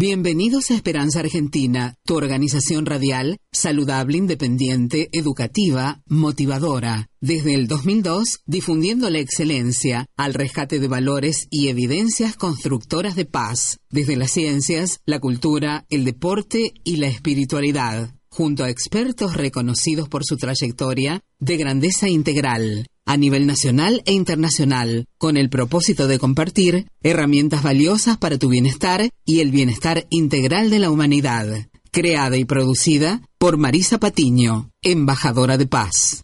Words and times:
Bienvenidos 0.00 0.70
a 0.70 0.74
Esperanza 0.74 1.18
Argentina, 1.18 1.96
tu 2.04 2.14
organización 2.14 2.86
radial, 2.86 3.38
saludable, 3.50 4.16
independiente, 4.16 5.08
educativa, 5.10 6.04
motivadora. 6.06 7.10
Desde 7.20 7.54
el 7.54 7.66
2002, 7.66 8.42
difundiendo 8.46 9.10
la 9.10 9.18
excelencia 9.18 10.06
al 10.16 10.34
rescate 10.34 10.78
de 10.78 10.86
valores 10.86 11.48
y 11.50 11.66
evidencias 11.66 12.36
constructoras 12.36 13.16
de 13.16 13.24
paz, 13.24 13.80
desde 13.90 14.14
las 14.14 14.30
ciencias, 14.30 15.00
la 15.04 15.18
cultura, 15.18 15.84
el 15.90 16.04
deporte 16.04 16.74
y 16.84 16.98
la 16.98 17.08
espiritualidad, 17.08 18.14
junto 18.38 18.62
a 18.62 18.70
expertos 18.70 19.34
reconocidos 19.36 20.08
por 20.08 20.24
su 20.24 20.36
trayectoria 20.36 21.22
de 21.40 21.56
grandeza 21.56 22.08
integral 22.08 22.86
a 23.04 23.16
nivel 23.16 23.48
nacional 23.48 24.00
e 24.06 24.12
internacional, 24.12 25.06
con 25.18 25.36
el 25.36 25.48
propósito 25.48 26.06
de 26.06 26.20
compartir 26.20 26.86
herramientas 27.02 27.64
valiosas 27.64 28.16
para 28.16 28.38
tu 28.38 28.48
bienestar 28.48 29.10
y 29.24 29.40
el 29.40 29.50
bienestar 29.50 30.06
integral 30.10 30.70
de 30.70 30.78
la 30.78 30.90
humanidad. 30.90 31.66
Creada 31.90 32.36
y 32.36 32.44
producida 32.44 33.22
por 33.38 33.56
Marisa 33.56 33.98
Patiño, 33.98 34.70
embajadora 34.82 35.58
de 35.58 35.66
paz. 35.66 36.22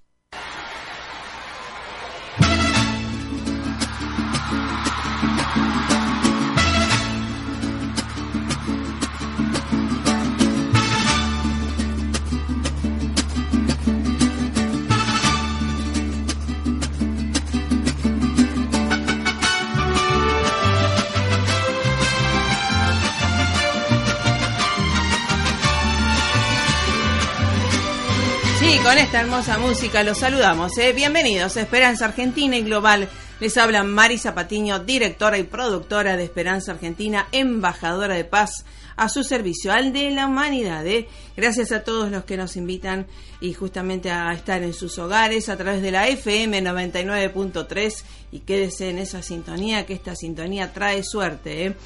Con 28.94 29.02
esta 29.02 29.22
hermosa 29.22 29.58
música 29.58 30.04
los 30.04 30.18
saludamos. 30.18 30.78
¿eh? 30.78 30.92
Bienvenidos 30.92 31.56
a 31.56 31.62
Esperanza 31.62 32.04
Argentina 32.04 32.56
y 32.56 32.62
Global. 32.62 33.08
Les 33.40 33.56
habla 33.56 33.82
Mari 33.82 34.18
Zapatiño, 34.18 34.78
directora 34.78 35.36
y 35.36 35.42
productora 35.42 36.16
de 36.16 36.22
Esperanza 36.22 36.70
Argentina, 36.70 37.26
embajadora 37.32 38.14
de 38.14 38.24
paz 38.24 38.64
a 38.94 39.08
su 39.08 39.24
servicio, 39.24 39.72
al 39.72 39.92
de 39.92 40.12
la 40.12 40.28
humanidad. 40.28 40.86
¿eh? 40.86 41.08
Gracias 41.36 41.72
a 41.72 41.82
todos 41.82 42.12
los 42.12 42.22
que 42.22 42.36
nos 42.36 42.56
invitan 42.56 43.08
y 43.40 43.52
justamente 43.52 44.12
a 44.12 44.32
estar 44.32 44.62
en 44.62 44.72
sus 44.72 44.96
hogares 45.00 45.48
a 45.48 45.56
través 45.56 45.82
de 45.82 45.90
la 45.90 46.06
FM 46.06 46.62
99.3 46.62 48.04
y 48.30 48.38
quédese 48.40 48.90
en 48.90 48.98
esa 48.98 49.22
sintonía, 49.22 49.86
que 49.86 49.94
esta 49.94 50.14
sintonía 50.14 50.72
trae 50.72 51.02
suerte. 51.02 51.66
¿eh? 51.66 51.76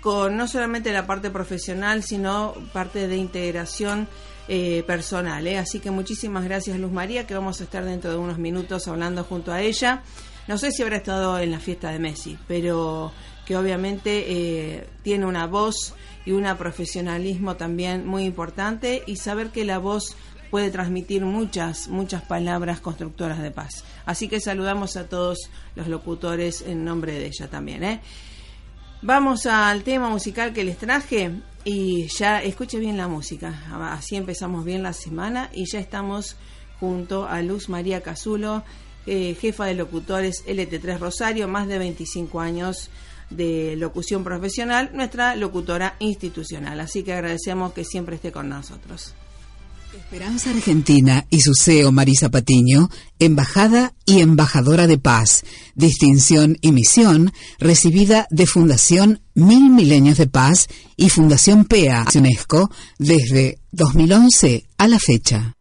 con 0.00 0.36
no 0.36 0.46
solamente 0.46 0.92
la 0.92 1.06
parte 1.06 1.30
profesional, 1.30 2.02
sino 2.02 2.54
parte 2.72 3.08
de 3.08 3.16
integración 3.16 4.06
eh, 4.48 4.84
personal. 4.86 5.46
¿eh? 5.46 5.56
Así 5.56 5.80
que 5.80 5.90
muchísimas 5.90 6.44
gracias 6.44 6.78
Luz 6.78 6.92
María, 6.92 7.26
que 7.26 7.34
vamos 7.34 7.60
a 7.60 7.64
estar 7.64 7.84
dentro 7.84 8.10
de 8.10 8.18
unos 8.18 8.38
minutos 8.38 8.86
hablando 8.86 9.24
junto 9.24 9.50
a 9.50 9.62
ella. 9.62 10.02
No 10.46 10.58
sé 10.58 10.70
si 10.70 10.82
habrá 10.82 10.96
estado 10.96 11.38
en 11.38 11.50
la 11.50 11.58
fiesta 11.58 11.90
de 11.90 11.98
Messi, 11.98 12.36
pero 12.46 13.12
que 13.46 13.56
obviamente 13.56 14.24
eh, 14.28 14.86
tiene 15.02 15.26
una 15.26 15.46
voz 15.46 15.94
y 16.24 16.32
un 16.32 16.44
profesionalismo 16.56 17.56
también 17.56 18.06
muy 18.06 18.24
importante 18.24 19.02
y 19.06 19.16
saber 19.16 19.50
que 19.50 19.64
la 19.64 19.78
voz 19.78 20.16
puede 20.50 20.70
transmitir 20.70 21.24
muchas, 21.24 21.88
muchas 21.88 22.22
palabras 22.22 22.80
constructoras 22.80 23.42
de 23.42 23.50
paz. 23.50 23.84
Así 24.06 24.28
que 24.28 24.40
saludamos 24.40 24.96
a 24.96 25.08
todos 25.08 25.50
los 25.74 25.88
locutores 25.88 26.62
en 26.62 26.84
nombre 26.84 27.12
de 27.12 27.26
ella 27.26 27.48
también. 27.48 27.82
¿eh? 27.82 28.00
Vamos 29.02 29.46
al 29.46 29.82
tema 29.82 30.08
musical 30.08 30.52
que 30.52 30.64
les 30.64 30.78
traje. 30.78 31.32
Y 31.66 32.08
ya 32.08 32.42
escuche 32.42 32.78
bien 32.78 32.98
la 32.98 33.08
música, 33.08 33.64
así 33.90 34.16
empezamos 34.16 34.66
bien 34.66 34.82
la 34.82 34.92
semana 34.92 35.48
y 35.50 35.64
ya 35.64 35.80
estamos 35.80 36.36
junto 36.78 37.26
a 37.26 37.40
Luz 37.40 37.70
María 37.70 38.02
Casulo, 38.02 38.62
eh, 39.06 39.34
jefa 39.40 39.64
de 39.64 39.74
locutores 39.74 40.44
LT3 40.46 40.98
Rosario, 40.98 41.48
más 41.48 41.66
de 41.66 41.78
25 41.78 42.40
años 42.40 42.90
de 43.36 43.76
locución 43.76 44.24
profesional, 44.24 44.90
nuestra 44.94 45.36
locutora 45.36 45.96
institucional. 45.98 46.80
Así 46.80 47.02
que 47.02 47.12
agradecemos 47.12 47.72
que 47.72 47.84
siempre 47.84 48.16
esté 48.16 48.32
con 48.32 48.48
nosotros. 48.48 49.14
Esperanza 49.96 50.50
Argentina 50.50 51.24
y 51.30 51.40
su 51.40 51.52
CEO 51.54 51.92
Marisa 51.92 52.28
Patiño, 52.28 52.90
embajada 53.20 53.94
y 54.04 54.20
embajadora 54.20 54.86
de 54.86 54.98
paz, 54.98 55.44
distinción 55.74 56.58
y 56.60 56.72
misión 56.72 57.32
recibida 57.58 58.26
de 58.30 58.46
Fundación 58.46 59.20
Mil 59.34 59.70
Milenios 59.70 60.18
de 60.18 60.26
Paz 60.26 60.68
y 60.96 61.10
Fundación 61.10 61.64
PEA 61.64 62.06
UNESCO 62.14 62.70
desde 62.98 63.60
2011 63.70 64.66
a 64.78 64.88
la 64.88 64.98
fecha. 64.98 65.56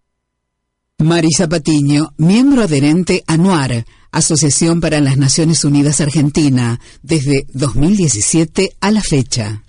Marisa 0.97 1.47
Patiño, 1.47 2.13
miembro 2.17 2.63
adherente 2.63 3.23
a 3.27 3.37
NUAR, 3.37 3.85
Asociación 4.13 4.79
para 4.79 5.01
las 5.01 5.17
Naciones 5.17 5.65
Unidas 5.65 5.99
Argentina, 5.99 6.79
desde 7.01 7.45
2017 7.53 8.77
a 8.79 8.91
la 8.91 9.01
fecha. 9.01 9.63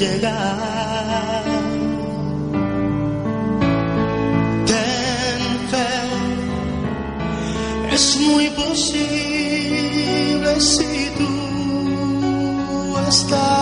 llegar. 0.00 0.89
Es 7.92 8.16
muy 8.18 8.50
posible 8.50 9.00
si 10.60 11.10
tú 11.16 11.28
estás 13.08 13.59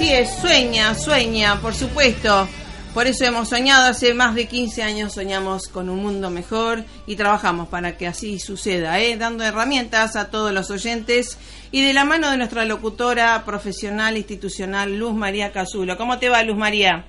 Así 0.00 0.14
es, 0.14 0.30
sueña, 0.30 0.94
sueña, 0.94 1.60
por 1.60 1.74
supuesto. 1.74 2.48
Por 2.94 3.06
eso 3.06 3.26
hemos 3.26 3.50
soñado, 3.50 3.90
hace 3.90 4.14
más 4.14 4.34
de 4.34 4.46
15 4.46 4.82
años 4.82 5.12
soñamos 5.12 5.68
con 5.68 5.90
un 5.90 5.98
mundo 5.98 6.30
mejor 6.30 6.84
y 7.06 7.16
trabajamos 7.16 7.68
para 7.68 7.98
que 7.98 8.06
así 8.06 8.38
suceda, 8.38 8.98
¿eh? 8.98 9.18
dando 9.18 9.44
herramientas 9.44 10.16
a 10.16 10.30
todos 10.30 10.54
los 10.54 10.70
oyentes 10.70 11.38
y 11.70 11.86
de 11.86 11.92
la 11.92 12.06
mano 12.06 12.30
de 12.30 12.38
nuestra 12.38 12.64
locutora 12.64 13.42
profesional 13.44 14.16
institucional 14.16 14.98
Luz 14.98 15.12
María 15.12 15.52
Casulo. 15.52 15.98
¿Cómo 15.98 16.18
te 16.18 16.30
va 16.30 16.44
Luz 16.44 16.56
María? 16.56 17.04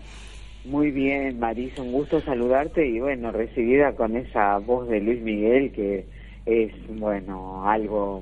Muy 0.66 0.92
bien, 0.92 1.40
Marisa, 1.40 1.82
un 1.82 1.94
gusto 1.94 2.20
saludarte 2.20 2.86
y 2.86 3.00
bueno, 3.00 3.32
recibida 3.32 3.96
con 3.96 4.18
esa 4.18 4.58
voz 4.58 4.90
de 4.90 5.00
Luis 5.00 5.22
Miguel 5.22 5.72
que 5.72 6.06
es, 6.46 6.74
bueno, 6.90 7.66
algo 7.70 8.22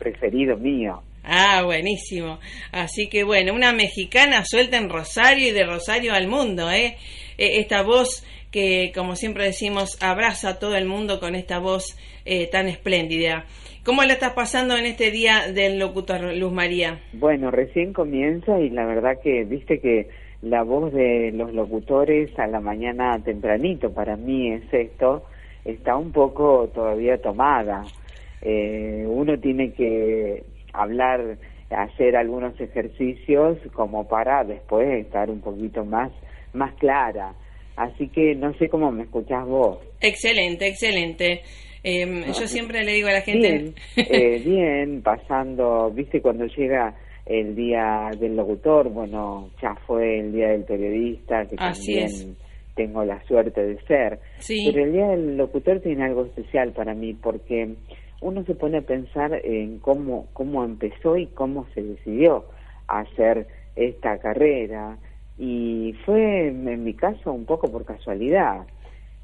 preferido 0.00 0.56
mío. 0.56 1.00
Ah, 1.24 1.62
buenísimo. 1.64 2.38
Así 2.72 3.08
que 3.08 3.24
bueno, 3.24 3.54
una 3.54 3.72
mexicana 3.72 4.42
suelta 4.44 4.78
en 4.78 4.88
Rosario 4.88 5.48
y 5.48 5.52
de 5.52 5.64
Rosario 5.64 6.14
al 6.14 6.28
mundo, 6.28 6.70
¿eh? 6.70 6.96
Eh, 7.38 7.58
Esta 7.60 7.82
voz 7.82 8.24
que, 8.50 8.92
como 8.94 9.14
siempre 9.14 9.44
decimos, 9.44 9.96
abraza 10.02 10.50
a 10.50 10.58
todo 10.58 10.76
el 10.76 10.86
mundo 10.86 11.20
con 11.20 11.34
esta 11.34 11.58
voz 11.58 11.96
eh, 12.24 12.48
tan 12.48 12.68
espléndida. 12.68 13.44
¿Cómo 13.84 14.02
la 14.02 14.14
estás 14.14 14.34
pasando 14.34 14.76
en 14.76 14.86
este 14.86 15.10
día 15.10 15.52
del 15.52 15.78
locutor, 15.78 16.36
Luz 16.36 16.52
María? 16.52 17.00
Bueno, 17.12 17.50
recién 17.50 17.92
comienza 17.92 18.60
y 18.60 18.70
la 18.70 18.84
verdad 18.84 19.18
que 19.22 19.44
viste 19.44 19.80
que 19.80 20.08
la 20.42 20.62
voz 20.62 20.92
de 20.92 21.32
los 21.32 21.52
locutores 21.54 22.36
a 22.38 22.46
la 22.46 22.60
mañana 22.60 23.18
tempranito, 23.24 23.92
para 23.92 24.16
mí 24.16 24.52
es 24.52 24.62
esto, 24.72 25.24
está 25.64 25.96
un 25.96 26.12
poco 26.12 26.68
todavía 26.74 27.18
tomada. 27.18 27.84
Eh, 28.42 29.04
uno 29.06 29.38
tiene 29.38 29.72
que 29.72 30.44
hablar, 30.72 31.38
hacer 31.70 32.16
algunos 32.16 32.58
ejercicios 32.60 33.58
como 33.72 34.08
para 34.08 34.44
después 34.44 34.88
estar 35.04 35.30
un 35.30 35.40
poquito 35.40 35.84
más, 35.84 36.10
más 36.52 36.74
clara. 36.74 37.34
Así 37.76 38.08
que 38.08 38.34
no 38.34 38.52
sé 38.54 38.68
cómo 38.68 38.90
me 38.90 39.04
escuchás 39.04 39.46
vos. 39.46 39.78
Excelente, 40.00 40.66
excelente. 40.68 41.42
Eh, 41.82 42.24
yo 42.26 42.46
siempre 42.46 42.84
le 42.84 42.92
digo 42.92 43.08
a 43.08 43.12
la 43.12 43.22
gente... 43.22 43.48
Bien, 43.48 43.74
eh, 43.96 44.42
bien, 44.44 45.02
pasando, 45.02 45.90
viste, 45.90 46.20
cuando 46.20 46.44
llega 46.46 46.94
el 47.24 47.54
día 47.54 48.10
del 48.18 48.36
locutor, 48.36 48.90
bueno, 48.90 49.50
ya 49.62 49.74
fue 49.86 50.18
el 50.18 50.32
día 50.32 50.48
del 50.48 50.64
periodista, 50.64 51.46
que 51.46 51.56
Así 51.58 51.94
también 51.94 52.06
es. 52.06 52.28
tengo 52.74 53.04
la 53.04 53.22
suerte 53.22 53.62
de 53.64 53.80
ser. 53.86 54.18
Sí. 54.38 54.68
Pero 54.70 54.84
el 54.84 54.92
día 54.92 55.06
del 55.08 55.36
locutor 55.36 55.80
tiene 55.80 56.04
algo 56.04 56.26
especial 56.26 56.72
para 56.72 56.92
mí, 56.92 57.14
porque 57.14 57.76
uno 58.20 58.44
se 58.44 58.54
pone 58.54 58.78
a 58.78 58.82
pensar 58.82 59.32
en 59.44 59.78
cómo, 59.78 60.28
cómo 60.32 60.64
empezó 60.64 61.16
y 61.16 61.26
cómo 61.28 61.66
se 61.74 61.82
decidió 61.82 62.46
a 62.86 63.00
hacer 63.00 63.46
esta 63.76 64.18
carrera. 64.18 64.98
Y 65.38 65.94
fue, 66.04 66.48
en 66.48 66.84
mi 66.84 66.94
caso, 66.94 67.32
un 67.32 67.46
poco 67.46 67.70
por 67.70 67.84
casualidad. 67.84 68.66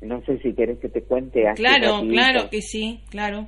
No 0.00 0.22
sé 0.22 0.38
si 0.38 0.54
querés 0.54 0.78
que 0.78 0.88
te 0.88 1.02
cuente 1.02 1.46
así 1.46 1.62
Claro, 1.62 1.92
rapidito. 1.96 2.12
claro 2.14 2.50
que 2.50 2.62
sí, 2.62 3.00
claro. 3.10 3.46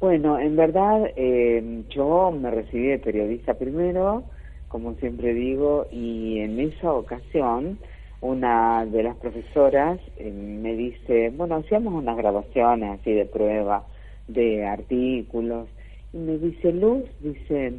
Bueno, 0.00 0.38
en 0.38 0.56
verdad 0.56 1.10
eh, 1.16 1.84
yo 1.90 2.30
me 2.30 2.50
recibí 2.50 2.88
de 2.88 2.98
periodista 2.98 3.54
primero, 3.54 4.24
como 4.68 4.94
siempre 4.94 5.32
digo, 5.32 5.86
y 5.90 6.40
en 6.40 6.60
esa 6.60 6.92
ocasión 6.92 7.78
una 8.20 8.84
de 8.86 9.02
las 9.02 9.16
profesoras 9.16 9.98
eh, 10.16 10.30
me 10.30 10.74
dice, 10.74 11.30
bueno, 11.34 11.56
hacíamos 11.56 11.94
unas 11.94 12.16
grabaciones 12.16 12.98
así 13.00 13.12
de 13.12 13.24
prueba 13.24 13.86
de 14.28 14.64
artículos, 14.64 15.68
y 16.12 16.18
me 16.18 16.38
dice, 16.38 16.72
Luz, 16.72 17.04
dice, 17.20 17.72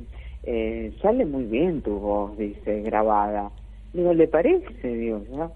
eh, 0.44 0.94
sale 1.02 1.26
muy 1.26 1.46
bien 1.46 1.82
tu 1.82 2.00
voz, 2.00 2.38
dice, 2.38 2.82
grabada. 2.82 3.52
Digo, 3.94 4.14
¿le 4.14 4.28
parece? 4.28 4.88
Digo, 4.88 5.24
¿ya? 5.32 5.52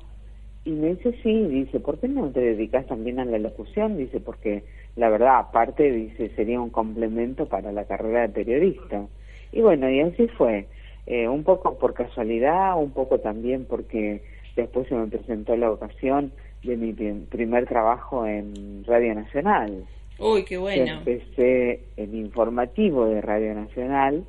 Y 0.64 0.72
me 0.72 0.90
dice, 0.96 1.14
sí, 1.24 1.46
dice, 1.48 1.80
¿por 1.80 2.00
qué 2.00 2.08
no 2.08 2.30
te 2.30 2.40
dedicas 2.40 2.86
también 2.88 3.20
a 3.20 3.26
la 3.26 3.40
locución? 3.40 3.98
Dice, 3.98 4.20
porque 4.20 4.64
la 4.96 5.10
verdad, 5.10 5.40
aparte, 5.40 5.92
dice, 5.92 6.30
sería 6.36 6.60
un 6.62 6.70
complemento 6.70 7.48
para 7.48 7.72
la 7.72 7.86
carrera 7.86 8.22
de 8.22 8.30
periodista. 8.30 9.08
Y 9.52 9.62
bueno, 9.62 9.90
y 9.90 10.02
así 10.02 10.28
fue. 10.28 10.68
Eh, 11.08 11.28
un 11.28 11.44
poco 11.44 11.78
por 11.80 11.94
casualidad, 11.94 12.80
un 12.80 12.92
poco 12.92 13.20
también 13.20 13.66
porque 13.66 14.22
después 14.56 14.88
se 14.88 14.96
me 14.96 15.08
presentó 15.08 15.56
la 15.56 15.72
ocasión 15.72 16.32
de 16.64 16.78
mi 16.78 16.94
prim- 16.94 17.26
primer 17.26 17.66
trabajo 17.66 18.28
en 18.28 18.84
Radio 18.86 19.16
Nacional. 19.16 19.86
Uy, 20.20 20.44
qué 20.44 20.58
bueno. 20.58 21.00
Empecé 21.00 21.82
en 21.98 22.16
informativo 22.16 23.06
de 23.06 23.22
Radio 23.22 23.56
Nacional, 23.56 24.24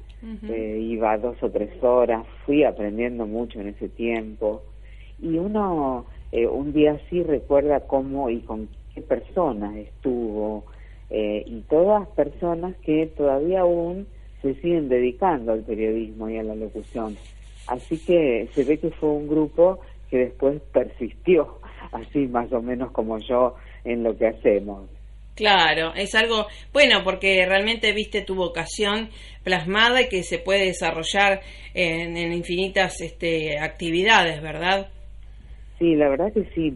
eh, 0.49 0.79
iba 0.81 1.19
dos 1.19 1.37
o 1.43 1.51
tres 1.51 1.83
horas, 1.83 2.25
fui 2.47 2.65
aprendiendo 2.65 3.27
mucho 3.27 3.61
en 3.61 3.69
ese 3.69 3.89
tiempo 3.89 4.63
y 5.21 5.37
uno 5.39 6.07
eh, 6.31 6.47
un 6.47 6.73
día 6.73 6.99
sí 7.11 7.23
recuerda 7.23 7.81
cómo 7.81 8.31
y 8.31 8.41
con 8.41 8.69
qué 8.95 9.03
personas 9.03 9.77
estuvo 9.77 10.65
eh, 11.11 11.45
y 11.47 11.61
todas 11.63 12.09
personas 12.09 12.75
que 12.85 13.07
todavía 13.07 13.61
aún 13.61 14.07
se 14.41 14.55
siguen 14.55 14.89
dedicando 14.89 15.53
al 15.53 15.61
periodismo 15.61 16.31
y 16.31 16.39
a 16.39 16.43
la 16.43 16.55
locución. 16.55 17.17
Así 17.67 17.99
que 17.99 18.49
se 18.55 18.65
ve 18.65 18.79
que 18.79 18.91
fue 18.91 19.11
un 19.11 19.29
grupo 19.29 19.81
que 20.11 20.19
después 20.19 20.61
persistió, 20.73 21.59
así 21.93 22.27
más 22.29 22.53
o 22.53 22.63
menos 22.63 22.91
como 22.93 23.19
yo 23.19 23.57
en 23.85 24.03
lo 24.03 24.17
que 24.17 24.29
hacemos. 24.29 24.89
Claro, 25.35 25.93
es 25.95 26.15
algo 26.15 26.47
bueno 26.73 27.03
porque 27.05 27.45
realmente 27.47 27.93
viste 27.93 28.21
tu 28.23 28.35
vocación 28.35 29.09
plasmada 29.45 30.03
y 30.03 30.09
que 30.09 30.23
se 30.23 30.39
puede 30.39 30.67
desarrollar 30.67 31.41
en, 31.75 32.17
en 32.17 32.33
infinitas 32.33 33.01
este, 33.01 33.59
actividades, 33.59 34.43
¿verdad? 34.43 34.89
Sí, 35.79 35.95
la 35.95 36.09
verdad 36.11 36.33
que 36.33 36.45
sí. 36.55 36.73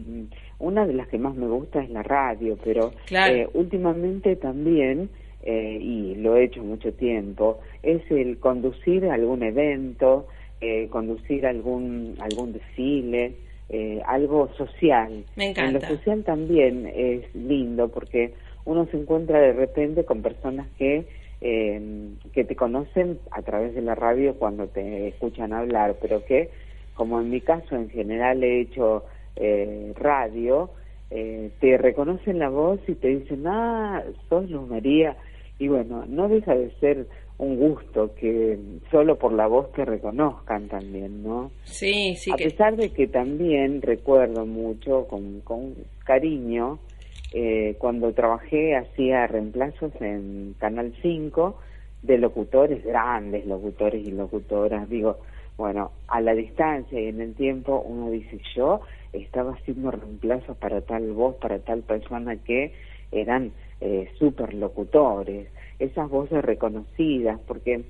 Una 0.59 0.87
de 0.87 0.93
las 0.93 1.07
que 1.07 1.19
más 1.19 1.35
me 1.35 1.47
gusta 1.47 1.81
es 1.83 1.89
la 1.91 2.01
radio, 2.01 2.57
pero 2.63 2.93
Claro. 3.05 3.35
eh, 3.35 3.47
últimamente 3.53 4.35
también, 4.35 5.09
eh, 5.43 5.77
y 5.79 6.15
lo 6.15 6.35
he 6.35 6.45
hecho 6.45 6.63
mucho 6.63 6.91
tiempo, 6.93 7.59
es 7.83 8.01
el 8.09 8.39
conducir 8.39 9.05
algún 9.05 9.43
evento, 9.43 10.27
eh, 10.61 10.87
conducir 10.89 11.45
algún 11.45 12.15
algún 12.19 12.53
desfile, 12.53 13.33
eh, 13.69 14.01
algo 14.07 14.49
social. 14.57 15.23
Me 15.35 15.51
En 15.51 15.53
lo 15.73 15.79
encanta. 15.79 15.87
social 15.89 16.23
también 16.23 16.91
es 16.93 17.23
lindo 17.35 17.89
porque 17.89 18.33
uno 18.67 18.85
se 18.91 18.97
encuentra 18.97 19.39
de 19.39 19.53
repente 19.53 20.03
con 20.03 20.21
personas 20.21 20.67
que 20.77 21.07
eh, 21.39 22.09
que 22.33 22.43
te 22.43 22.55
conocen 22.55 23.19
a 23.31 23.41
través 23.41 23.75
de 23.75 23.81
la 23.81 23.95
radio 23.95 24.35
cuando 24.35 24.67
te 24.67 25.07
escuchan 25.09 25.53
hablar, 25.53 25.95
pero 26.01 26.25
que, 26.25 26.49
como 26.95 27.21
en 27.21 27.29
mi 27.29 27.41
caso 27.41 27.75
en 27.75 27.89
general 27.89 28.43
he 28.43 28.61
hecho 28.61 29.05
eh, 29.35 29.93
radio, 29.95 30.71
eh, 31.11 31.51
te 31.59 31.77
reconocen 31.77 32.39
la 32.39 32.49
voz 32.49 32.79
y 32.87 32.95
te 32.95 33.09
dicen, 33.09 33.45
ah, 33.45 34.03
sos 34.29 34.49
Luz 34.49 34.67
María. 34.67 35.15
Y 35.59 35.67
bueno, 35.67 36.05
no 36.07 36.27
deja 36.27 36.55
de 36.55 36.71
ser 36.79 37.07
un 37.37 37.57
gusto 37.57 38.15
que 38.15 38.57
solo 38.89 39.17
por 39.17 39.31
la 39.31 39.45
voz 39.45 39.71
te 39.73 39.85
reconozcan 39.85 40.67
también, 40.67 41.21
¿no? 41.23 41.51
Sí, 41.65 42.15
sí 42.15 42.31
a 42.31 42.35
que 42.35 42.45
pesar 42.45 42.75
de 42.75 42.89
que 42.89 43.07
también 43.07 43.81
recuerdo 43.83 44.45
mucho 44.45 45.05
con, 45.07 45.41
con 45.41 45.75
cariño 46.03 46.79
eh, 47.33 47.75
cuando 47.79 48.13
trabajé 48.13 48.75
hacía 48.75 49.27
reemplazos 49.27 49.91
en 49.99 50.55
Canal 50.59 50.93
5 51.01 51.57
de 52.03 52.17
locutores 52.17 52.83
grandes 52.85 53.45
locutores 53.45 54.05
y 54.07 54.11
locutoras. 54.11 54.89
Digo 54.89 55.17
bueno 55.57 55.91
a 56.07 56.21
la 56.21 56.33
distancia 56.33 56.99
y 56.99 57.07
en 57.07 57.19
el 57.19 57.33
tiempo 57.33 57.83
uno 57.85 58.11
dice 58.11 58.39
yo 58.55 58.81
estaba 59.11 59.53
haciendo 59.53 59.91
reemplazos 59.91 60.55
para 60.57 60.81
tal 60.81 61.11
voz 61.13 61.35
para 61.35 61.59
tal 61.59 61.81
persona 61.81 62.35
que 62.37 62.73
eran 63.11 63.51
eh, 63.81 64.09
super 64.19 64.53
locutores 64.53 65.47
esas 65.79 66.09
voces 66.09 66.43
reconocidas 66.43 67.39
porque 67.47 67.83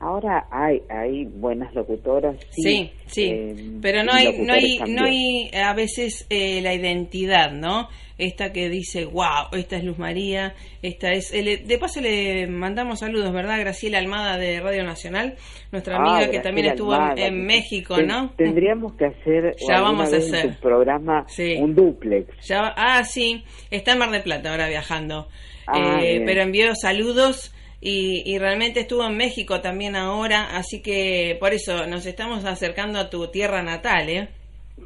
Ahora 0.00 0.46
hay 0.50 0.80
hay 0.88 1.24
buenas 1.26 1.74
locutoras, 1.74 2.34
sí, 2.50 2.62
sí, 2.62 2.90
sí, 3.06 3.24
eh, 3.30 3.70
pero 3.82 4.02
no 4.02 4.12
hay 4.12 4.38
no 4.38 4.52
hay 4.54 4.78
no 4.88 5.04
hay 5.04 5.50
a 5.52 5.74
veces 5.74 6.26
eh, 6.30 6.60
la 6.62 6.72
identidad, 6.72 7.52
¿no? 7.52 7.88
Esta 8.16 8.52
que 8.52 8.68
dice, 8.70 9.04
wow, 9.06 9.48
esta 9.52 9.76
es 9.76 9.84
Luz 9.84 9.98
María, 9.98 10.54
esta 10.82 11.10
es. 11.12 11.32
eh, 11.34 11.62
de 11.66 11.78
paso 11.78 12.00
le 12.00 12.46
mandamos 12.46 13.00
saludos, 13.00 13.30
¿verdad? 13.32 13.58
Graciela 13.60 13.98
Almada 13.98 14.36
de 14.38 14.60
Radio 14.60 14.84
Nacional, 14.84 15.36
nuestra 15.72 15.96
Ah, 15.96 16.00
amiga 16.16 16.30
que 16.30 16.40
también 16.40 16.68
estuvo 16.68 16.94
en- 16.94 17.00
Almada, 17.00 17.26
en, 17.26 17.34
que- 17.34 17.40
México, 17.42 17.96
ten- 17.96 18.06
¿no? 18.08 18.30
Tendríamos 18.36 18.94
que 18.94 19.04
hacer 19.06 19.54
Ya 19.68 19.80
vamos 19.82 20.12
a 20.12 20.16
hacer. 20.16 20.54
tu 20.54 20.60
programa 20.60 21.24
Sí. 21.28 21.56
un 21.58 21.74
duplex. 21.74 22.46
Ya 22.46 22.72
ah, 22.76 23.04
sí, 23.04 23.42
está 23.70 23.92
en 23.92 23.98
Mar 23.98 24.10
del 24.10 24.22
Plata 24.22 24.50
ahora 24.50 24.66
viajando. 24.68 25.28
Ah, 25.66 26.00
Eh, 26.02 26.22
pero 26.26 26.40
envió 26.42 26.74
saludos 26.74 27.54
y, 27.80 28.22
y 28.24 28.38
realmente 28.38 28.80
estuvo 28.80 29.04
en 29.06 29.16
México 29.16 29.60
también 29.60 29.96
ahora, 29.96 30.56
así 30.56 30.80
que 30.82 31.36
por 31.40 31.52
eso 31.54 31.86
nos 31.86 32.06
estamos 32.06 32.44
acercando 32.44 32.98
a 32.98 33.08
tu 33.10 33.28
tierra 33.28 33.62
natal, 33.62 34.08
¿eh? 34.08 34.28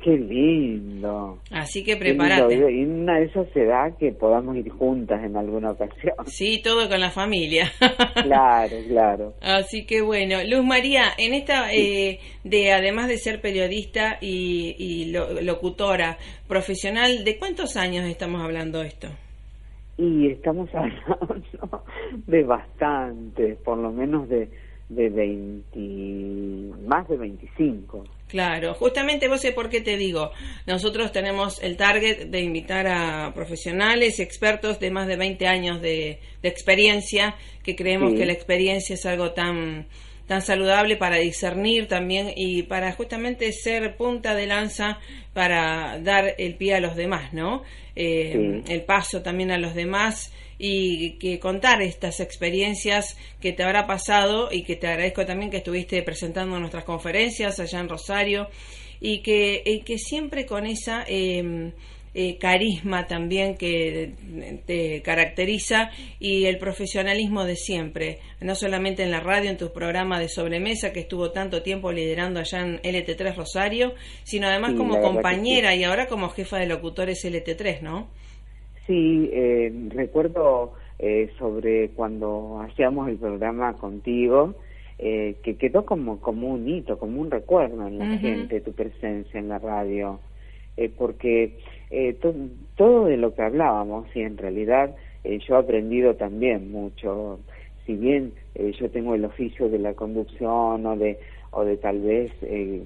Qué 0.03 0.11
lindo. 0.17 1.39
Así 1.51 1.85
que 1.85 1.97
prepárate. 1.97 2.55
Y 2.57 2.85
una 2.85 3.19
de 3.21 3.27
esas 3.27 3.47
se 3.55 3.65
da 3.65 3.95
que 3.99 4.11
podamos 4.13 4.57
ir 4.57 4.69
juntas 4.69 5.23
en 5.25 5.37
alguna 5.37 5.71
ocasión. 5.71 6.15
Sí, 6.27 6.61
todo 6.63 6.89
con 6.89 7.01
la 7.01 7.11
familia. 7.11 7.71
Claro, 8.25 8.77
claro. 8.89 9.35
Así 9.41 9.85
que 9.85 10.01
bueno, 10.01 10.39
Luz 10.45 10.65
María, 10.65 11.13
en 11.19 11.35
esta, 11.35 11.73
eh, 11.73 12.21
de 12.43 12.73
además 12.73 13.07
de 13.09 13.19
ser 13.19 13.41
periodista 13.41 14.19
y, 14.21 14.75
y 14.79 15.13
lo- 15.13 15.41
locutora 15.43 16.19
profesional, 16.49 17.23
¿de 17.25 17.37
cuántos 17.39 17.77
años 17.77 18.07
estamos 18.07 18.43
hablando 18.43 18.83
esto? 18.83 19.09
Y 19.97 20.29
estamos 20.29 20.69
hablando 20.75 21.85
de 22.27 22.43
bastante, 22.45 23.57
por 23.65 23.79
lo 23.79 23.93
menos 23.93 24.29
de, 24.29 24.49
de 24.89 25.09
20, 25.79 26.87
más 26.87 27.09
de 27.09 27.17
25. 27.17 28.05
Claro, 28.29 28.75
justamente 28.75 29.29
vos 29.29 29.41
sé 29.41 29.53
por 29.53 29.69
qué 29.69 29.81
te 29.81 29.97
digo. 29.97 30.31
Nosotros 30.67 31.13
tenemos 31.13 31.63
el 31.63 31.77
target 31.77 32.27
de 32.29 32.41
invitar 32.41 32.87
a 32.89 33.33
profesionales, 33.35 34.19
expertos 34.19 34.81
de 34.81 34.91
más 34.91 35.07
de 35.07 35.17
20 35.17 35.47
años 35.47 35.81
de, 35.81 36.19
de 36.43 36.49
experiencia, 36.49 37.37
que 37.63 37.77
creemos 37.77 38.13
Sí. 38.13 38.19
que 38.19 38.27
la 38.27 38.33
experiencia 38.33 38.95
es 38.95 39.07
algo 39.07 39.33
tan 39.33 39.87
tan 40.27 40.41
saludable 40.41 40.97
para 40.97 41.17
discernir 41.17 41.87
también 41.87 42.29
y 42.35 42.63
para 42.63 42.93
justamente 42.93 43.53
ser 43.53 43.95
punta 43.99 44.35
de 44.35 44.47
lanza 44.47 44.99
para 45.35 45.99
dar 45.99 46.35
el 46.39 46.55
pie 46.57 46.77
a 46.77 46.81
los 46.81 46.97
demás, 46.97 47.35
¿no? 47.35 47.63
Eh, 47.97 48.63
Sí. 48.67 48.73
El 48.73 48.83
paso 48.83 49.23
también 49.23 49.51
a 49.51 49.59
los 49.59 49.75
demás 49.75 50.33
y 50.59 51.13
que 51.13 51.39
contar 51.39 51.83
estas 51.83 52.21
experiencias 52.21 53.17
que 53.41 53.53
te 53.53 53.63
habrá 53.63 53.87
pasado 53.87 54.49
y 54.51 54.63
que 54.63 54.77
te 54.77 54.87
agradezco 54.87 55.27
también 55.27 55.51
que 55.51 55.59
estuviste 55.59 56.03
presentando 56.03 56.59
nuestras 56.59 56.85
conferencias 56.85 57.61
allá 57.61 57.81
en 57.81 57.89
Rosario 57.89 58.49
y 59.01 59.19
que, 59.19 59.63
y 59.65 59.81
que 59.81 59.99
siempre 59.99 60.47
con 60.47 60.67
esa 60.67 61.05
eh, 61.07 61.73
eh, 62.15 62.39
carisma 62.39 63.07
también 63.07 63.57
que 63.57 64.15
te 64.67 65.03
caracteriza 65.03 65.91
y 66.21 66.47
el 66.47 66.59
profesionalismo 66.59 67.45
de 67.45 67.57
siempre, 67.57 68.19
no 68.41 68.55
solamente 68.55 69.03
en 69.03 69.11
la 69.11 69.21
radio, 69.21 69.51
en 69.51 69.57
tu 69.57 69.73
programa 69.73 70.19
de 70.19 70.29
sobremesa 70.29 70.93
que 70.93 71.01
estuvo 71.01 71.33
tanto 71.33 71.63
tiempo 71.63 71.93
liderando 71.93 72.41
allá 72.41 72.61
en 72.61 72.79
LT3 72.79 73.37
Rosario, 73.37 73.95
sino 74.23 74.47
además 74.47 74.73
Sí, 74.73 74.77
como 74.79 75.01
compañera 75.01 75.75
y 75.75 75.85
ahora 75.85 76.07
como 76.07 76.29
jefa 76.31 76.59
de 76.59 76.67
locutores 76.67 77.25
LT3, 77.25 77.81
¿no? 77.83 78.09
Sí, 78.87 79.31
eh, 79.33 79.73
recuerdo 79.91 80.75
eh, 80.99 81.31
sobre 81.39 81.91
cuando 81.91 82.61
hacíamos 82.61 83.09
el 83.09 83.17
programa 83.17 83.73
contigo, 83.75 84.55
eh, 84.99 85.37
que 85.43 85.57
quedó 85.57 85.85
como, 85.85 86.21
como 86.21 86.49
un 86.49 86.69
hito, 86.69 86.99
como 86.99 87.21
un 87.21 87.31
recuerdo 87.31 87.87
en 87.89 87.99
la 87.99 88.17
gente, 88.19 88.61
tu 88.61 88.73
presencia 88.73 89.41
en 89.41 89.49
la 89.49 89.59
radio, 89.59 90.21
eh, 90.77 90.89
porque 90.97 91.59
eh, 91.91 92.15
to- 92.15 92.35
todo 92.77 93.07
de 93.07 93.17
lo 93.17 93.35
que 93.35 93.43
hablábamos, 93.43 94.07
y 94.15 94.21
en 94.23 94.37
realidad 94.37 94.95
eh, 95.25 95.39
yo 95.47 95.57
he 95.57 95.59
aprendido 95.59 96.15
también 96.17 96.71
mucho, 96.71 97.41
si 97.87 97.95
bien 97.97 98.33
eh, 98.55 98.73
yo 98.79 98.91
tengo 98.91 99.15
el 99.15 99.25
oficio 99.25 99.69
de 99.69 99.79
la 99.79 99.95
conducción 99.95 100.85
o 100.87 100.97
de, 100.97 101.19
o 101.51 101.65
de 101.65 101.77
tal 101.77 102.01
vez 102.01 102.33
eh, 102.43 102.83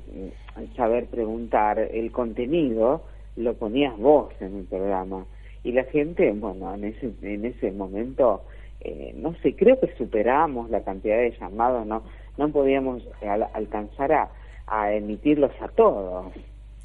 saber 0.77 1.07
preguntar, 1.07 1.79
el 1.79 2.11
contenido 2.13 3.03
lo 3.37 3.55
ponías 3.55 3.97
vos 3.97 4.33
en 4.41 4.57
el 4.59 4.65
programa. 4.65 5.27
Y 5.65 5.73
la 5.73 5.85
gente, 5.85 6.31
bueno, 6.33 6.75
en 6.75 6.85
ese, 6.85 7.13
en 7.23 7.45
ese 7.45 7.71
momento, 7.73 8.45
eh, 8.81 9.13
no 9.17 9.35
sé, 9.43 9.55
creo 9.57 9.79
que 9.81 9.89
superamos 9.97 10.71
la 10.71 10.83
cantidad 10.83 11.19
de 11.19 11.37
llamados, 11.39 11.87
no, 11.87 12.03
no 12.37 12.49
podíamos 12.51 13.07
al- 13.23 13.49
alcanzar 13.53 14.13
a, 14.13 14.31
a 14.67 14.93
emitirlos 14.95 15.51
a 15.61 15.69
todos. 15.69 16.33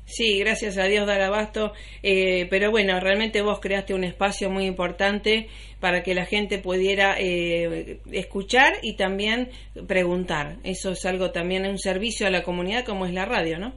Sí, 0.05 0.39
gracias 0.39 0.77
a 0.77 0.83
Dios 0.85 1.07
dar 1.07 1.21
abasto, 1.21 1.71
eh, 2.03 2.47
pero 2.49 2.71
bueno, 2.71 2.99
realmente 2.99 3.41
vos 3.41 3.59
creaste 3.59 3.93
un 3.93 4.03
espacio 4.03 4.49
muy 4.49 4.65
importante 4.65 5.47
para 5.79 6.03
que 6.03 6.13
la 6.13 6.25
gente 6.25 6.59
pudiera 6.59 7.15
eh, 7.17 7.99
escuchar 8.11 8.73
y 8.81 8.97
también 8.97 9.49
preguntar. 9.87 10.57
Eso 10.63 10.91
es 10.91 11.05
algo 11.05 11.31
también, 11.31 11.65
un 11.65 11.77
servicio 11.77 12.27
a 12.27 12.31
la 12.31 12.43
comunidad 12.43 12.85
como 12.85 13.05
es 13.05 13.13
la 13.13 13.25
radio, 13.25 13.59
¿no? 13.59 13.73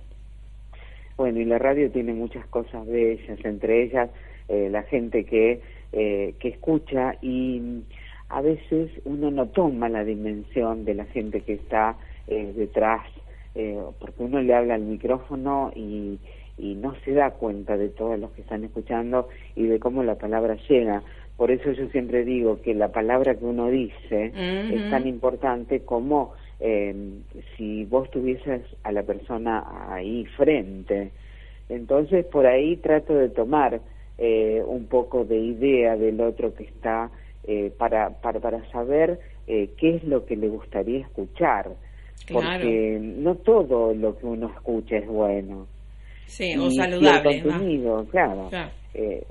Bueno, 1.16 1.40
y 1.40 1.44
la 1.46 1.58
radio 1.58 1.90
tiene 1.90 2.12
muchas 2.12 2.46
cosas 2.48 2.86
bellas, 2.86 3.38
entre 3.44 3.84
ellas 3.84 4.10
eh, 4.48 4.68
la 4.70 4.82
gente 4.84 5.24
que, 5.24 5.60
eh, 5.92 6.34
que 6.38 6.48
escucha 6.48 7.14
y 7.22 7.58
mm, 7.58 7.82
a 8.28 8.40
veces 8.42 8.90
uno 9.04 9.30
no 9.30 9.46
toma 9.48 9.88
la 9.88 10.04
dimensión 10.04 10.84
de 10.84 10.94
la 10.94 11.06
gente 11.06 11.40
que 11.40 11.54
está 11.54 11.96
eh, 12.28 12.52
detrás, 12.54 13.02
eh, 13.56 13.80
porque 13.98 14.22
uno 14.22 14.40
le 14.40 14.54
habla 14.54 14.74
al 14.74 14.82
micrófono 14.82 15.72
y, 15.74 16.18
y 16.58 16.74
no 16.74 16.94
se 17.04 17.12
da 17.12 17.30
cuenta 17.32 17.76
de 17.76 17.88
todos 17.88 18.18
los 18.18 18.30
que 18.32 18.42
están 18.42 18.64
escuchando 18.64 19.28
y 19.54 19.66
de 19.66 19.78
cómo 19.78 20.02
la 20.02 20.16
palabra 20.16 20.56
llega. 20.68 21.02
Por 21.36 21.50
eso 21.50 21.72
yo 21.72 21.88
siempre 21.88 22.24
digo 22.24 22.60
que 22.62 22.74
la 22.74 22.92
palabra 22.92 23.34
que 23.34 23.44
uno 23.44 23.68
dice 23.68 24.32
es 24.72 24.90
tan 24.90 25.06
importante 25.06 25.80
como 25.80 26.32
eh, 26.60 26.94
si 27.56 27.84
vos 27.84 28.10
tuvieses 28.10 28.62
a 28.84 28.92
la 28.92 29.02
persona 29.02 29.64
ahí 29.90 30.24
frente. 30.36 31.10
Entonces 31.68 32.24
por 32.24 32.46
ahí 32.46 32.76
trato 32.76 33.14
de 33.14 33.28
tomar 33.28 33.80
eh, 34.18 34.62
un 34.66 34.86
poco 34.86 35.26
de 35.26 35.36
idea 35.36 35.96
del 35.96 36.22
otro 36.22 36.54
que 36.54 36.64
está 36.64 37.10
eh, 37.44 37.70
para, 37.76 38.10
para, 38.20 38.40
para 38.40 38.64
saber 38.70 39.20
eh, 39.46 39.70
qué 39.76 39.96
es 39.96 40.04
lo 40.04 40.24
que 40.24 40.36
le 40.36 40.48
gustaría 40.48 41.00
escuchar. 41.00 41.70
Claro. 42.24 42.62
Porque 42.64 42.98
no 43.00 43.34
todo 43.36 43.94
lo 43.94 44.16
que 44.18 44.26
uno 44.26 44.50
escucha 44.54 44.96
es 44.96 45.06
bueno. 45.06 45.66
Sí, 46.26 46.52
Y- 46.54 46.58
o 46.58 46.70
saludable. 46.70 47.36
el 47.38 47.42
claro. 48.10 48.48
Claro. 48.50 48.70
Eh, 48.94 49.22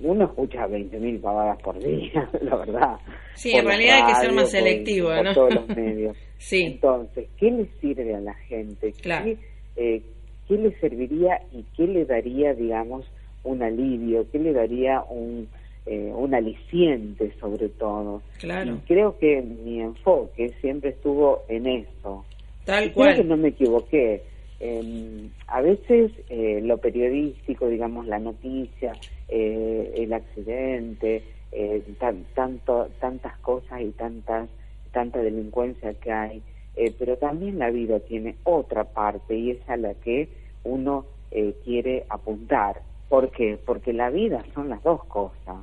uno 0.00 0.24
escucha 0.24 0.66
20.000 0.66 1.20
pavadas 1.20 1.60
por 1.62 1.78
día, 1.78 2.28
la 2.40 2.56
verdad. 2.56 2.96
Sí, 3.34 3.52
en 3.52 3.66
realidad 3.66 3.98
hay 4.06 4.14
que 4.14 4.20
ser 4.20 4.32
más 4.32 4.50
selectivo, 4.50 5.08
por 5.08 5.24
¿no? 5.24 5.34
todos 5.34 5.54
los 5.54 5.68
medios. 5.76 6.16
Sí. 6.38 6.62
Entonces, 6.62 7.28
¿qué 7.38 7.50
le 7.50 7.66
sirve 7.80 8.14
a 8.14 8.20
la 8.20 8.34
gente? 8.34 8.92
Claro. 9.02 9.26
¿Qué, 9.26 9.36
eh, 9.76 10.02
¿Qué 10.48 10.54
le 10.56 10.72
serviría 10.80 11.40
y 11.52 11.62
qué 11.76 11.86
le 11.86 12.04
daría, 12.06 12.54
digamos, 12.54 13.04
un 13.44 13.62
alivio? 13.62 14.26
¿Qué 14.32 14.38
le 14.38 14.52
daría 14.52 15.02
un, 15.08 15.48
eh, 15.86 16.12
un 16.14 16.34
aliciente, 16.34 17.34
sobre 17.40 17.68
todo? 17.68 18.22
Claro. 18.38 18.74
Y 18.76 18.86
creo 18.86 19.18
que 19.18 19.42
mi 19.42 19.80
enfoque 19.80 20.54
siempre 20.60 20.90
estuvo 20.90 21.42
en 21.48 21.66
eso. 21.66 22.24
Tal 22.64 22.84
Y 22.86 22.90
creo 22.90 23.08
que 23.08 23.14
cual. 23.16 23.28
no 23.28 23.36
me 23.36 23.48
equivoqué. 23.48 24.22
Eh, 24.60 25.28
a 25.48 25.60
veces 25.60 26.12
eh, 26.28 26.60
lo 26.62 26.78
periodístico, 26.78 27.66
digamos, 27.68 28.06
la 28.06 28.20
noticia, 28.20 28.96
eh, 29.28 29.92
el 29.96 30.12
accidente, 30.12 31.24
eh, 31.50 31.82
tan- 31.98 32.24
tanto, 32.34 32.88
tantas 33.00 33.36
cosas 33.38 33.80
y 33.80 33.90
tantas, 33.90 34.48
tanta 34.92 35.20
delincuencia 35.20 35.94
que 35.94 36.12
hay, 36.12 36.42
eh, 36.76 36.94
pero 36.98 37.16
también 37.16 37.58
la 37.58 37.70
vida 37.70 37.98
tiene 38.00 38.36
otra 38.44 38.84
parte 38.84 39.34
y 39.34 39.50
es 39.50 39.68
a 39.68 39.76
la 39.76 39.94
que 39.94 40.28
uno 40.64 41.06
eh, 41.32 41.54
quiere 41.64 42.04
apuntar. 42.08 42.82
¿Por 43.08 43.30
qué? 43.30 43.58
Porque 43.64 43.92
la 43.92 44.10
vida 44.10 44.44
son 44.54 44.68
las 44.68 44.82
dos 44.82 45.04
cosas. 45.06 45.56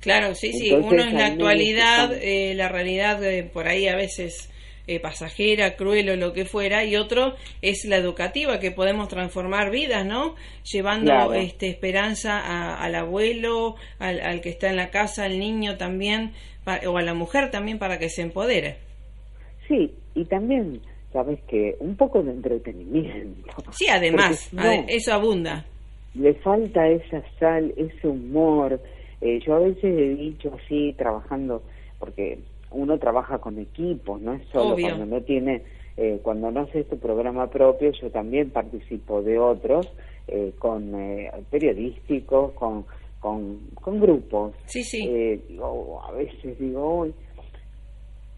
Claro, 0.00 0.34
sí, 0.34 0.52
sí. 0.52 0.72
Uno 0.72 1.02
es 1.04 1.12
la 1.12 1.26
actualidad, 1.26 2.12
eh, 2.20 2.54
la 2.54 2.68
realidad 2.68 3.22
eh, 3.22 3.42
por 3.44 3.68
ahí 3.68 3.86
a 3.86 3.96
veces 3.96 4.50
eh, 4.86 4.98
pasajera, 4.98 5.76
cruel 5.76 6.08
o 6.10 6.16
lo 6.16 6.32
que 6.32 6.44
fuera, 6.46 6.84
y 6.84 6.96
otro 6.96 7.34
es 7.62 7.84
la 7.84 7.96
educativa, 7.96 8.58
que 8.58 8.70
podemos 8.72 9.08
transformar 9.08 9.70
vidas, 9.70 10.04
¿no? 10.06 10.34
Llevando 10.64 11.12
Claro. 11.12 11.34
este, 11.34 11.68
esperanza 11.68 12.38
a- 12.40 12.82
al 12.82 12.94
abuelo, 12.94 13.76
al, 13.98 14.20
al 14.20 14.40
que 14.40 14.48
está 14.48 14.68
en 14.70 14.76
la 14.76 14.90
casa, 14.90 15.24
al 15.24 15.38
niño 15.38 15.76
también, 15.76 16.32
o 16.86 16.96
a 16.96 17.02
la 17.02 17.14
mujer 17.14 17.50
también 17.50 17.78
para 17.78 17.98
que 17.98 18.08
se 18.08 18.22
empodere. 18.22 18.76
Sí, 19.68 19.92
y 20.14 20.24
también, 20.24 20.80
sabes 21.12 21.38
que 21.48 21.76
un 21.78 21.94
poco 21.96 22.22
de 22.22 22.30
entretenimiento. 22.32 23.62
Sí, 23.72 23.86
además, 23.88 24.48
no, 24.52 24.84
eso 24.88 25.12
abunda. 25.12 25.64
le 26.14 26.34
falta 26.34 26.88
esa 26.88 27.22
sal, 27.38 27.72
ese 27.76 28.08
humor. 28.08 28.80
Eh, 29.20 29.40
yo 29.44 29.54
a 29.54 29.60
veces 29.60 29.84
he 29.84 30.14
dicho 30.14 30.52
así, 30.54 30.94
trabajando, 30.96 31.62
porque 31.98 32.38
uno 32.70 32.98
trabaja 32.98 33.38
con 33.38 33.58
equipos, 33.58 34.20
no 34.20 34.34
es 34.34 34.46
solo 34.48 34.76
cuando 34.80 35.06
no 35.06 35.20
tiene, 35.22 35.62
eh, 35.96 36.20
cuando 36.22 36.50
no 36.50 36.60
hace 36.60 36.80
este 36.80 36.96
programa 36.96 37.50
propio, 37.50 37.90
yo 37.92 38.10
también 38.10 38.50
participo 38.50 39.22
de 39.22 39.38
otros, 39.38 39.88
eh, 40.28 40.52
con 40.58 40.94
eh, 40.94 41.30
periodísticos, 41.50 42.52
con, 42.52 42.86
con, 43.18 43.58
con 43.74 44.00
grupos. 44.00 44.54
Sí, 44.66 44.82
sí. 44.82 45.08
a 45.58 46.12
veces 46.12 46.58
digo, 46.58 47.08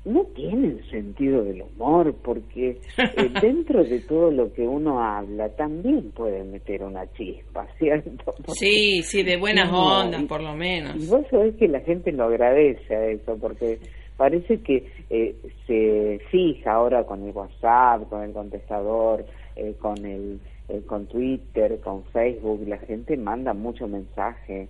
no 0.04 0.24
tienen 0.34 0.82
sentido 0.90 1.44
del 1.44 1.62
humor 1.62 2.14
porque 2.22 2.80
eh, 2.98 3.30
dentro 3.40 3.84
de 3.84 4.00
todo 4.00 4.30
lo 4.30 4.52
que 4.52 4.62
uno 4.62 5.00
habla 5.02 5.48
también 5.50 6.10
puede 6.10 6.42
meter 6.42 6.82
una 6.82 7.10
chispa, 7.12 7.66
¿cierto? 7.78 8.34
Sí, 8.48 9.02
sí, 9.02 9.22
de 9.22 9.36
buenas 9.36 9.70
ondas 9.72 10.22
por 10.24 10.42
lo 10.42 10.54
menos. 10.54 10.96
Y 10.96 11.06
vos 11.06 11.24
sabés 11.30 11.54
que 11.56 11.68
la 11.68 11.80
gente 11.80 12.10
lo 12.12 12.24
agradece 12.24 12.94
a 12.94 13.06
eso 13.06 13.36
porque 13.40 13.78
parece 14.16 14.60
que 14.60 14.86
eh, 15.10 15.36
se 15.66 16.20
fija 16.30 16.72
ahora 16.72 17.04
con 17.04 17.22
el 17.22 17.32
WhatsApp, 17.32 18.08
con 18.08 18.22
el 18.22 18.32
contestador, 18.32 19.24
eh, 19.56 19.74
con 19.78 20.04
el 20.04 20.40
con 20.86 21.06
Twitter, 21.06 21.80
con 21.80 22.04
Facebook, 22.04 22.66
la 22.66 22.78
gente 22.78 23.16
manda 23.18 23.52
mucho 23.52 23.88
mensaje 23.88 24.68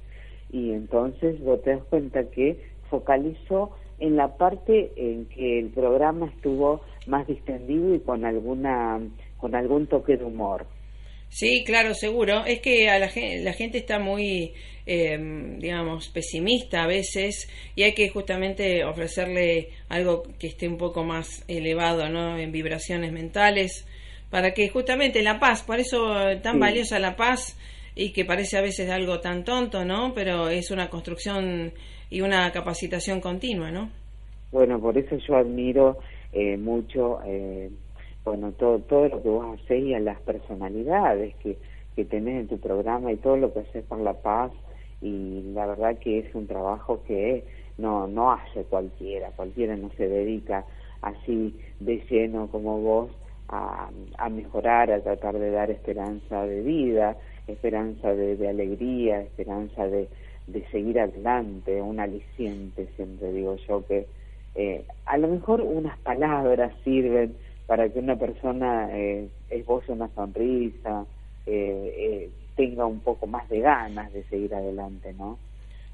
y 0.51 0.73
entonces 0.73 1.41
vos 1.45 1.63
te 1.63 1.71
das 1.71 1.85
cuenta 1.85 2.25
que 2.31 2.59
focalizó 2.91 3.71
en 4.03 4.17
la 4.17 4.37
parte 4.37 4.91
en 4.97 5.27
que 5.27 5.61
el 5.61 5.71
programa 5.71 6.27
estuvo 6.27 6.81
más 7.07 7.25
distendido 7.29 7.95
y 7.95 8.01
con 8.01 8.25
alguna 8.25 9.01
con 9.37 9.55
algún 9.55 9.87
toque 9.87 10.17
de 10.17 10.25
humor. 10.25 10.67
Sí, 11.29 11.63
claro, 11.65 11.95
seguro. 11.95 12.45
Es 12.45 12.61
que 12.61 12.91
a 12.91 12.99
la, 12.99 13.09
gente, 13.09 13.43
la 13.43 13.53
gente 13.53 13.79
está 13.79 13.99
muy, 13.99 14.53
em, 14.87 15.59
digamos, 15.59 16.09
pesimista 16.09 16.83
a 16.83 16.87
veces 16.87 17.49
y 17.75 17.85
hay 17.85 17.95
que 17.95 18.09
justamente 18.11 18.85
ofrecerle 18.85 19.71
algo 19.89 20.25
que 20.39 20.49
esté 20.49 20.69
un 20.69 20.77
poco 20.77 21.05
más 21.05 21.45
elevado, 21.49 22.09
¿no? 22.09 22.37
En 22.37 22.53
vibraciones 22.53 23.13
mentales, 23.13 23.87
para 24.31 24.53
que 24.53 24.69
justamente 24.69 25.23
la 25.23 25.39
paz, 25.39 25.63
por 25.63 25.79
eso 25.79 26.15
tan 26.43 26.59
valiosa 26.59 26.99
la 26.99 27.17
paz 27.17 27.57
y 27.95 28.13
que 28.13 28.25
parece 28.25 28.59
a 28.59 28.63
veces 28.63 28.91
algo 28.91 29.21
tan 29.21 29.45
tonto, 29.45 29.85
¿no? 29.85 30.13
Pero 30.15 30.49
es 30.49 30.71
una 30.71 30.91
construcción 30.91 31.73
y 32.13 32.21
una 32.21 32.53
capacitación 32.53 33.23
continua, 33.23 33.71
¿no? 33.71 33.89
Bueno, 34.53 34.79
por 34.79 34.99
eso 34.99 35.17
yo 35.27 35.37
admiro 35.37 35.97
eh, 36.31 36.59
mucho, 36.59 37.21
eh, 37.25 37.71
bueno, 38.23 38.53
todo, 38.53 38.81
todo 38.81 39.09
lo 39.09 39.23
que 39.23 39.29
vos 39.31 39.59
hacés 39.59 39.83
y 39.83 39.95
a 39.95 39.99
las 39.99 40.21
personalidades 40.21 41.35
que, 41.37 41.57
que 41.97 42.05
tenés 42.05 42.41
en 42.43 42.49
tu 42.49 42.59
programa 42.59 43.11
y 43.11 43.17
todo 43.17 43.39
lo 43.39 43.51
que 43.55 43.61
haces 43.61 43.83
por 43.87 43.99
la 44.01 44.13
paz 44.13 44.53
y 45.01 45.41
la 45.55 45.65
verdad 45.65 45.99
que 46.01 46.19
es 46.19 46.35
un 46.35 46.47
trabajo 46.47 47.03
que 47.09 47.45
no, 47.79 48.07
no 48.07 48.31
hace 48.31 48.65
cualquiera, 48.65 49.31
cualquiera 49.31 49.75
no 49.75 49.89
se 49.97 50.07
dedica 50.07 50.67
así 51.01 51.59
de 51.81 52.05
lleno 52.11 52.49
como 52.49 52.79
vos 52.79 53.11
a, 53.49 53.89
a 54.19 54.29
mejorar, 54.29 54.93
a 54.93 55.01
tratar 55.01 55.39
de 55.39 55.51
dar 55.51 55.71
esperanza 55.71 56.45
de 56.45 56.61
vida, 56.61 57.17
esperanza 57.47 58.13
de, 58.15 58.37
de 58.37 58.49
alegría, 58.49 59.23
esperanza 59.23 59.89
de, 59.89 60.09
de 60.47 60.65
seguir 60.71 60.99
adelante, 60.99 61.81
un 61.81 62.01
aliciente, 62.01 62.89
siempre 62.97 63.33
digo 63.33 63.57
yo, 63.69 63.87
que 63.87 64.07
eh, 64.55 64.85
a 65.07 65.17
lo 65.17 65.29
mejor 65.29 65.61
unas 65.61 65.99
palabras 66.01 66.73
sirven 66.85 67.35
para 67.67 67.89
que 67.89 68.01
una 68.01 68.17
persona 68.17 68.89
eh, 68.93 69.29
esboce 69.51 69.93
una 69.93 70.09
sonrisa, 70.15 71.07
eh, 71.47 71.95
eh, 71.97 72.31
tenga 72.57 72.85
un 72.85 73.01
poco 73.01 73.27
más 73.27 73.49
de 73.49 73.61
ganas 73.61 74.13
de 74.13 74.25
seguir 74.25 74.55
adelante, 74.55 75.15
¿no? 75.15 75.39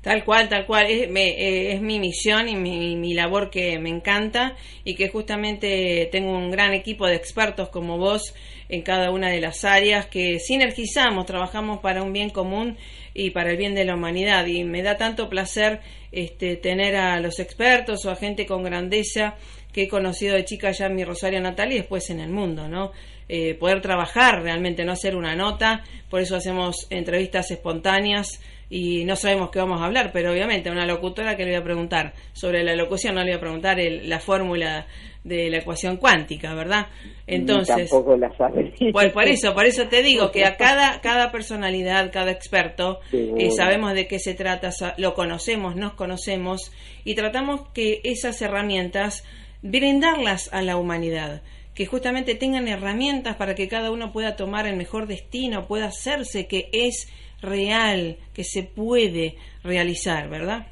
Tal 0.03 0.25
cual, 0.25 0.49
tal 0.49 0.67
cual. 0.67 0.87
Es, 0.89 1.09
es 1.09 1.81
mi 1.81 2.01
misión 2.01 2.49
y 2.49 2.57
mi, 2.57 2.97
mi, 2.97 3.15
labor 3.15 3.51
que 3.51 3.79
me 3.79 3.91
encanta 3.91 4.57
y 4.85 4.95
que 4.95 5.09
justamente 5.09 6.09
tengo 6.11 6.37
un 6.37 6.51
gran 6.51 6.73
equipo 6.73 7.07
de 7.07 7.17
expertos 7.17 7.69
como 7.69 7.99
vos 7.99 8.35
en 8.69 8.83
cada 8.83 9.11
una 9.11 9.29
de 9.29 9.41
las 9.41 9.65
áreas 9.65 10.07
que 10.07 10.39
sinergizamos, 10.39 11.27
trabajamos 11.27 11.79
para 11.79 12.03
un 12.03 12.13
bien 12.13 12.31
común 12.31 12.77
y 13.19 13.31
para 13.31 13.51
el 13.51 13.57
bien 13.57 13.75
de 13.75 13.85
la 13.85 13.97
humanidad. 13.97 14.47
Y 14.47 14.63
me 14.63 14.81
da 14.81 14.97
tanto 14.97 15.29
placer 15.29 15.81
este, 16.13 16.55
tener 16.55 16.95
a 16.95 17.21
los 17.21 17.41
expertos 17.41 18.05
o 18.05 18.11
a 18.13 18.17
gente 18.17 18.47
con 18.47 18.63
grandeza 18.63 19.35
que 19.73 19.83
he 19.83 19.89
conocido 19.89 20.37
de 20.37 20.45
chica 20.45 20.71
ya 20.71 20.87
en 20.87 20.95
mi 20.95 21.05
Rosario 21.05 21.41
natal 21.41 21.73
y 21.73 21.79
después 21.79 22.11
en 22.11 22.21
el 22.21 22.31
mundo, 22.31 22.69
¿no? 22.69 22.93
Eh, 23.29 23.55
poder 23.55 23.83
trabajar 23.83 24.43
realmente, 24.43 24.85
no 24.85 24.93
hacer 24.93 25.17
una 25.17 25.35
nota, 25.35 25.83
por 26.09 26.21
eso 26.21 26.37
hacemos 26.37 26.87
entrevistas 26.91 27.51
espontáneas 27.51 28.41
y 28.71 29.05
no 29.05 29.17
sabemos 29.17 29.51
qué 29.51 29.59
vamos 29.59 29.81
a 29.81 29.87
hablar, 29.87 30.11
pero 30.13 30.33
obviamente 30.33 30.69
a 30.69 30.73
una 30.73 30.87
locutora 30.87 31.37
que 31.37 31.45
le 31.45 31.53
voy 31.53 31.61
a 31.61 31.65
preguntar 31.65 32.13
sobre 32.33 32.63
la 32.63 32.77
locución, 32.77 33.15
no 33.15 33.23
le 33.23 33.31
voy 33.31 33.37
a 33.37 33.41
preguntar 33.41 33.79
la 33.79 34.21
fórmula 34.21 34.87
de 35.25 35.51
la 35.51 35.59
ecuación 35.59 35.97
cuántica, 35.97 36.55
¿verdad? 36.55 36.87
Entonces, 37.27 37.91
tampoco 37.91 38.17
la 38.17 38.35
sabe. 38.37 38.73
Pues 38.93 39.13
por 39.13 39.25
eso, 39.25 39.55
por 39.55 39.67
eso 39.67 39.89
te 39.89 40.03
digo 40.03 40.31
que 40.31 40.45
a 40.45 40.57
cada 40.59 41.01
cada 41.01 41.31
personalidad, 41.31 42.11
cada 42.13 42.31
experto, 42.31 43.01
eh, 43.13 43.51
sabemos 43.51 43.95
de 43.95 44.07
qué 44.07 44.19
se 44.19 44.35
trata, 44.35 44.71
lo 44.97 45.15
conocemos, 45.15 45.77
nos 45.77 45.95
conocemos 45.95 46.73
y 47.05 47.15
tratamos 47.15 47.69
que 47.73 48.01
esas 48.05 48.41
herramientas 48.43 49.25
brindarlas 49.63 50.53
a 50.53 50.63
la 50.63 50.77
humanidad 50.77 51.43
que 51.75 51.87
justamente 51.87 52.35
tengan 52.35 52.67
herramientas 52.67 53.37
para 53.37 53.55
que 53.55 53.69
cada 53.69 53.93
uno 53.93 54.11
pueda 54.11 54.35
tomar 54.35 54.67
el 54.67 54.77
mejor 54.77 55.07
destino, 55.07 55.69
pueda 55.69 55.87
hacerse 55.87 56.49
que 56.49 56.69
es 56.73 57.09
real, 57.41 58.17
que 58.35 58.45
se 58.45 58.63
puede 58.63 59.35
realizar, 59.63 60.29
¿verdad? 60.29 60.67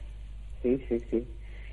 Sí, 0.63 0.81
sí, 0.89 1.01
sí. 1.11 1.25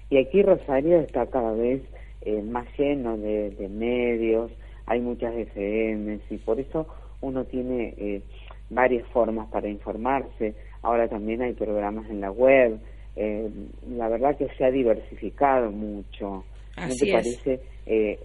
Y 0.10 0.18
aquí 0.18 0.42
Rosario 0.44 1.00
está 1.00 1.26
cada 1.26 1.54
vez 1.54 1.82
eh, 2.22 2.42
más 2.42 2.68
lleno 2.78 3.18
de, 3.18 3.68
medios, 3.70 4.52
hay 4.86 5.02
muchas 5.02 5.34
FMs 5.36 6.22
y 6.30 6.38
por 6.38 6.60
eso 6.60 6.88
uno 7.22 7.46
tiene 7.46 7.94
eh, 7.98 8.22
varias 8.70 9.08
formas 9.08 9.50
para 9.50 9.68
informarse. 9.68 10.54
Ahora 10.82 11.08
también 11.08 11.42
hay 11.42 11.54
programas 11.54 12.10
en 12.10 12.22
la 12.22 12.32
web. 12.32 12.80
Eh, 13.16 13.50
la 13.90 14.08
verdad 14.10 14.38
que 14.38 14.48
se 14.58 14.66
ha 14.66 14.72
diversificado 14.72 15.72
mucho. 15.72 16.44
¿No 16.78 16.96
te 16.96 17.12
parece 17.12 17.60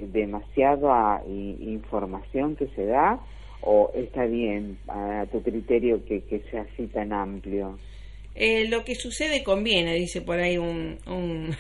demasiada 0.01 1.23
información 1.27 2.57
que 2.57 2.69
se 2.69 2.87
da 2.87 3.21
o 3.61 3.91
está 3.95 4.25
bien 4.27 4.79
a 4.89 5.27
tu 5.31 5.43
criterio 5.43 6.05
que, 6.05 6.23
que 6.23 6.41
sea 6.51 6.63
así 6.63 6.87
tan 6.87 7.13
amplio? 7.13 7.79
Eh, 8.41 8.69
lo 8.69 8.85
que 8.85 8.95
sucede 8.95 9.43
conviene, 9.43 9.95
dice 9.95 10.21
por 10.21 10.39
ahí 10.39 10.59
un, 10.59 10.97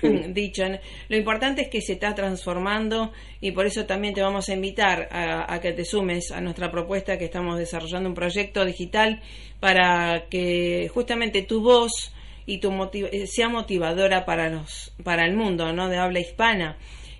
dicho. 0.32 0.62
Lo 1.08 1.16
importante 1.16 1.62
es 1.62 1.68
que 1.68 1.80
se 1.80 1.94
está 1.94 2.14
transformando 2.14 3.10
y 3.40 3.50
por 3.50 3.66
eso 3.66 3.84
también 3.84 4.14
te 4.14 4.22
vamos 4.22 4.48
a 4.48 4.54
invitar 4.54 5.08
a, 5.10 5.58
que 5.60 5.72
te 5.72 5.84
sumes 5.84 6.30
a 6.30 6.40
nuestra 6.40 6.70
propuesta 6.70 7.18
que 7.18 7.24
estamos 7.24 7.58
desarrollando 7.58 8.08
un 8.08 8.14
proyecto 8.14 8.64
digital 8.64 9.20
para 9.58 10.28
que 10.30 10.88
justamente 10.94 11.42
tu 11.42 11.62
voz 11.62 12.14
y 12.46 12.58
tu 12.58 12.70
eh, 12.92 13.26
sea 13.26 13.48
motivadora 13.48 14.24
para 14.24 14.48
los 14.48 14.94
para 15.02 15.26
el 15.26 15.34
mundo, 15.34 15.72
¿no? 15.72 15.88
De 15.88 15.96
habla 15.96 16.20
hispana 16.20 16.78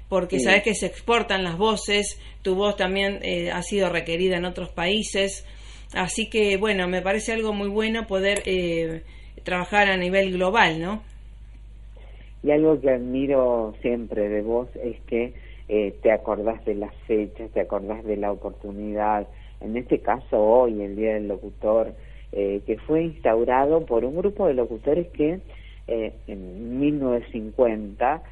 porque 0.08 0.40
sabes 0.40 0.62
que 0.62 0.74
se 0.74 0.86
exportan 0.86 1.44
las 1.44 1.58
voces, 1.58 2.20
tu 2.42 2.54
voz 2.54 2.76
también 2.76 3.18
eh, 3.22 3.50
ha 3.50 3.62
sido 3.62 3.90
requerida 3.90 4.36
en 4.36 4.44
otros 4.44 4.70
países, 4.70 5.46
así 5.94 6.30
que 6.30 6.56
bueno, 6.56 6.88
me 6.88 7.02
parece 7.02 7.32
algo 7.32 7.52
muy 7.52 7.68
bueno 7.68 8.06
poder 8.06 8.42
eh, 8.46 9.02
trabajar 9.44 9.88
a 9.88 9.96
nivel 9.96 10.32
global, 10.32 10.80
¿no? 10.80 11.02
Y 12.42 12.50
algo 12.50 12.80
que 12.80 12.90
admiro 12.90 13.74
siempre 13.82 14.28
de 14.28 14.42
vos 14.42 14.68
es 14.76 15.00
que 15.06 15.34
eh, 15.68 15.94
te 16.02 16.12
acordás 16.12 16.64
de 16.64 16.74
las 16.74 16.94
fechas, 17.06 17.50
te 17.50 17.60
acordás 17.60 18.04
de 18.04 18.16
la 18.16 18.32
oportunidad. 18.32 19.26
En 19.60 19.76
este 19.76 19.98
caso, 19.98 20.38
hoy, 20.40 20.80
el 20.80 20.96
Día 20.96 21.14
del 21.14 21.28
Locutor, 21.28 21.92
eh, 22.32 22.62
que 22.66 22.78
fue 22.78 23.02
instaurado 23.02 23.84
por 23.84 24.04
un 24.04 24.16
grupo 24.16 24.46
de 24.46 24.54
locutores 24.54 25.08
que 25.08 25.40
eh, 25.88 26.12
en 26.26 26.78
1950 26.80 28.22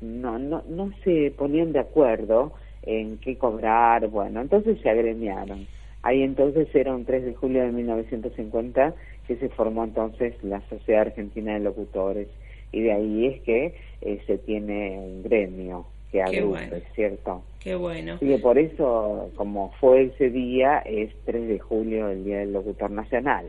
no, 0.00 0.38
no, 0.38 0.62
no 0.68 0.92
se 1.04 1.32
ponían 1.36 1.72
de 1.72 1.80
acuerdo 1.80 2.52
en 2.82 3.18
qué 3.18 3.36
cobrar, 3.36 4.08
bueno, 4.08 4.40
entonces 4.40 4.78
se 4.80 4.90
agremiaron. 4.90 5.66
Ahí 6.02 6.22
entonces 6.22 6.68
era 6.74 6.94
un 6.94 7.04
3 7.04 7.24
de 7.24 7.34
julio 7.34 7.62
de 7.62 7.72
1950 7.72 8.94
que 9.26 9.36
se 9.36 9.48
formó 9.48 9.84
entonces 9.84 10.34
la 10.42 10.60
Sociedad 10.68 11.02
Argentina 11.02 11.54
de 11.54 11.60
Locutores 11.60 12.28
y 12.70 12.82
de 12.82 12.92
ahí 12.92 13.26
es 13.26 13.42
que 13.42 13.74
eh, 14.02 14.20
se 14.26 14.38
tiene 14.38 14.98
un 14.98 15.22
gremio 15.22 15.86
que 16.12 16.22
agrupa, 16.22 16.60
¿cierto? 16.94 17.42
Qué 17.60 17.74
bueno. 17.74 18.18
Y 18.20 18.36
por 18.38 18.58
eso, 18.58 19.30
como 19.34 19.72
fue 19.80 20.04
ese 20.04 20.30
día, 20.30 20.78
es 20.78 21.10
3 21.24 21.48
de 21.48 21.58
julio 21.58 22.08
el 22.08 22.24
Día 22.24 22.38
del 22.38 22.52
Locutor 22.52 22.90
Nacional. 22.90 23.46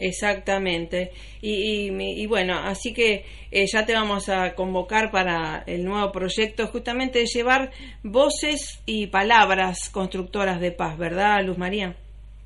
Exactamente. 0.00 1.12
Y, 1.40 1.90
y, 1.90 2.26
bueno, 2.26 2.58
así 2.58 2.92
que 2.92 3.24
eh, 3.50 3.66
ya 3.72 3.86
te 3.86 3.94
vamos 3.94 4.28
a 4.28 4.54
convocar 4.54 5.10
para 5.10 5.62
el 5.66 5.84
nuevo 5.84 6.10
proyecto, 6.12 6.66
justamente 6.66 7.20
de 7.20 7.26
llevar 7.26 7.70
voces 8.02 8.82
y 8.86 9.06
palabras 9.06 9.90
constructoras 9.90 10.60
de 10.60 10.72
paz, 10.72 10.98
¿verdad, 10.98 11.44
Luz 11.44 11.58
María? 11.58 11.96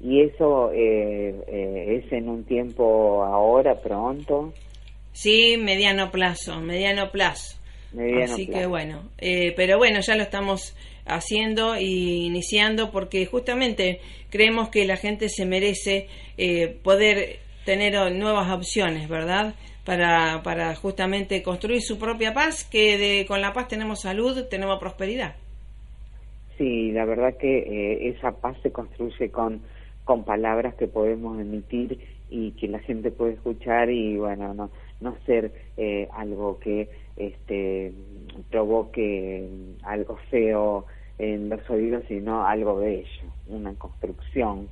y 0.05 0.21
eso 0.21 0.71
eh, 0.73 1.35
eh, 1.47 2.03
es 2.05 2.13
en 2.13 2.29
un 2.29 2.45
tiempo 2.45 3.25
ahora, 3.25 3.81
pronto. 3.81 4.53
Sí, 5.13 5.57
mediano 5.57 6.11
plazo, 6.11 6.61
mediano 6.61 7.11
plazo. 7.11 7.57
Así 8.23 8.49
que 8.49 8.67
bueno, 8.67 9.09
eh, 9.19 9.53
pero 9.57 9.79
bueno, 9.79 10.01
ya 10.01 10.17
lo 10.17 10.25
estamos 10.25 10.77
haciendo 11.07 11.77
y 11.79 12.27
iniciando 12.27 12.91
porque 12.91 13.25
justamente 13.25 14.01
creemos 14.31 14.69
que 14.69 14.85
la 14.85 14.97
gente 14.97 15.29
se 15.29 15.47
merece 15.47 16.09
eh, 16.37 16.77
poder 16.83 17.39
tener 17.65 18.13
nuevas 18.13 18.51
opciones, 18.51 19.09
¿verdad? 19.09 19.55
Para, 19.85 20.43
para 20.43 20.75
justamente 20.75 21.43
construir 21.43 21.83
su 21.83 21.99
propia 21.99 22.33
paz, 22.33 22.65
que 22.65 22.97
de, 22.97 23.27
con 23.27 23.41
la 23.41 23.53
paz 23.53 23.69
tenemos 23.69 24.01
salud, 24.01 24.47
tenemos 24.49 24.79
prosperidad. 24.79 25.35
Sí, 26.57 26.93
la 26.93 27.05
verdad 27.05 27.37
que 27.37 27.59
eh, 27.59 28.09
esa 28.09 28.33
paz 28.33 28.57
se 28.63 28.71
construye 28.71 29.31
con, 29.31 29.61
con 30.05 30.25
palabras 30.25 30.75
que 30.77 30.87
podemos 30.87 31.41
emitir 31.41 31.99
y 32.31 32.53
que 32.53 32.69
la 32.69 32.79
gente 32.79 33.11
puede 33.11 33.35
escuchar 33.35 33.91
y 33.91 34.17
bueno, 34.17 34.55
no, 34.55 34.71
no 35.01 35.17
ser 35.27 35.53
eh, 35.77 36.09
algo 36.13 36.59
que 36.61 36.89
este, 37.17 37.93
provoque 38.51 39.49
algo 39.83 40.17
feo 40.31 40.87
en 41.19 41.49
los 41.49 41.69
oídos, 41.69 42.05
sino 42.09 42.47
algo 42.47 42.77
bello, 42.77 43.07
una 43.49 43.75
construcción 43.75 44.69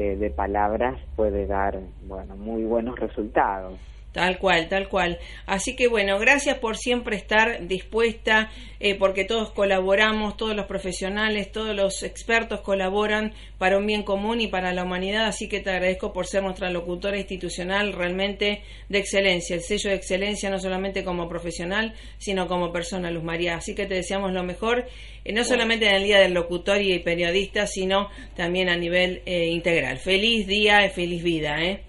eh, 0.00 0.14
de 0.14 0.30
palabras 0.30 0.96
puede 1.16 1.48
dar, 1.48 1.76
bueno, 2.02 2.36
muy 2.36 2.62
buenos 2.62 2.96
resultados. 3.00 3.80
Tal 4.12 4.38
cual, 4.38 4.68
tal 4.68 4.88
cual. 4.88 5.18
Así 5.44 5.76
que 5.76 5.86
bueno, 5.86 6.18
gracias 6.18 6.58
por 6.58 6.78
siempre 6.78 7.14
estar 7.14 7.66
dispuesta, 7.68 8.50
eh, 8.80 8.94
porque 8.94 9.24
todos 9.24 9.50
colaboramos, 9.50 10.38
todos 10.38 10.56
los 10.56 10.64
profesionales, 10.64 11.52
todos 11.52 11.76
los 11.76 12.02
expertos 12.02 12.62
colaboran 12.62 13.34
para 13.58 13.76
un 13.76 13.86
bien 13.86 14.02
común 14.02 14.40
y 14.40 14.46
para 14.46 14.72
la 14.72 14.84
humanidad. 14.84 15.26
Así 15.26 15.46
que 15.46 15.60
te 15.60 15.70
agradezco 15.70 16.14
por 16.14 16.26
ser 16.26 16.42
nuestra 16.42 16.70
locutora 16.70 17.18
institucional 17.18 17.92
realmente 17.92 18.62
de 18.88 18.98
excelencia, 18.98 19.54
el 19.54 19.62
sello 19.62 19.90
de 19.90 19.96
excelencia 19.96 20.48
no 20.48 20.58
solamente 20.58 21.04
como 21.04 21.28
profesional, 21.28 21.92
sino 22.16 22.48
como 22.48 22.72
persona, 22.72 23.10
Luz 23.10 23.24
María. 23.24 23.56
Así 23.56 23.74
que 23.74 23.84
te 23.84 23.94
deseamos 23.94 24.32
lo 24.32 24.42
mejor, 24.42 24.86
eh, 25.24 25.32
no 25.34 25.44
solamente 25.44 25.86
en 25.86 25.96
el 25.96 26.04
Día 26.04 26.20
del 26.20 26.32
Locutor 26.32 26.80
y 26.80 26.98
Periodista, 27.00 27.66
sino 27.66 28.08
también 28.34 28.70
a 28.70 28.76
nivel 28.76 29.20
eh, 29.26 29.48
integral. 29.48 29.98
Feliz 29.98 30.46
día 30.46 30.86
y 30.86 30.88
feliz 30.88 31.22
vida, 31.22 31.62
¿eh? 31.62 31.82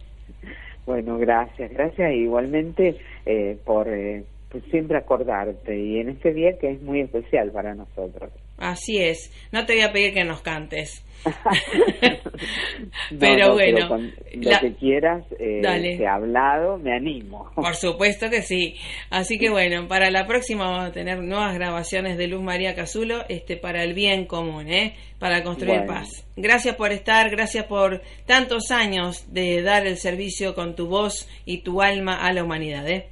Bueno, 0.89 1.19
gracias, 1.19 1.69
gracias 1.69 2.15
igualmente 2.15 2.99
eh, 3.23 3.59
por 3.63 3.87
eh, 3.87 4.23
pues 4.49 4.63
siempre 4.71 4.97
acordarte 4.97 5.77
y 5.77 5.99
en 5.99 6.09
este 6.09 6.33
día 6.33 6.57
que 6.57 6.71
es 6.71 6.81
muy 6.81 7.01
especial 7.01 7.51
para 7.51 7.75
nosotros. 7.75 8.31
Así 8.59 8.97
es, 8.97 9.31
no 9.51 9.65
te 9.65 9.73
voy 9.73 9.83
a 9.83 9.91
pedir 9.91 10.13
que 10.13 10.23
nos 10.23 10.41
cantes. 10.41 11.05
pero 13.19 13.53
bueno, 13.53 13.97
lo 14.33 14.59
que 14.61 14.73
quieras, 14.75 15.25
eh, 15.37 15.97
he 15.99 16.07
hablado, 16.07 16.77
me 16.77 16.95
animo. 16.95 17.51
Por 17.55 17.75
supuesto 17.75 18.29
que 18.29 18.41
sí. 18.41 18.75
Así 19.09 19.37
que 19.37 19.49
bueno, 19.49 19.87
para 19.87 20.11
la 20.11 20.25
próxima 20.25 20.69
vamos 20.69 20.85
a 20.85 20.91
tener 20.91 21.21
nuevas 21.21 21.53
grabaciones 21.55 22.17
de 22.17 22.27
Luz 22.27 22.41
María 22.41 22.75
Casulo, 22.75 23.23
este, 23.27 23.57
para 23.57 23.83
el 23.83 23.93
bien 23.93 24.25
común, 24.25 24.69
¿eh? 24.69 24.95
para 25.19 25.43
construir 25.43 25.85
paz. 25.85 26.25
Gracias 26.37 26.75
por 26.75 26.91
estar, 26.91 27.29
gracias 27.29 27.65
por 27.65 28.01
tantos 28.25 28.71
años 28.71 29.33
de 29.33 29.61
dar 29.61 29.85
el 29.85 29.97
servicio 29.97 30.55
con 30.55 30.75
tu 30.75 30.87
voz 30.87 31.27
y 31.45 31.63
tu 31.63 31.81
alma 31.81 32.25
a 32.25 32.31
la 32.31 32.43
humanidad. 32.43 32.87
¿eh? 32.87 33.07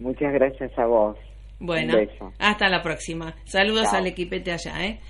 Muchas 0.00 0.32
gracias 0.32 0.76
a 0.76 0.86
vos. 0.86 1.16
Bueno, 1.58 1.94
hasta 2.38 2.68
la 2.68 2.82
próxima. 2.82 3.34
Saludos 3.44 3.88
al 3.92 4.06
equipete 4.06 4.52
allá, 4.52 4.84
¿eh? 4.84 5.00